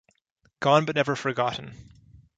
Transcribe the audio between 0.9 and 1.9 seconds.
Never Forgotten.